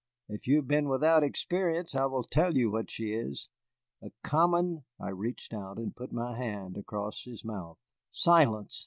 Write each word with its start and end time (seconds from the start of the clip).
If 0.27 0.47
you 0.47 0.55
have 0.55 0.67
been 0.67 0.89
without 0.89 1.21
experience, 1.21 1.93
I 1.93 2.05
will 2.07 2.23
tell 2.23 2.57
you 2.57 2.71
what 2.71 2.89
she 2.89 3.13
is. 3.13 3.49
A 4.01 4.09
common" 4.23 4.83
I 4.99 5.09
reached 5.09 5.53
out 5.53 5.77
and 5.77 5.95
put 5.95 6.11
my 6.11 6.35
hand 6.35 6.75
across 6.75 7.25
his 7.25 7.45
mouth. 7.45 7.77
"Silence!" 8.09 8.79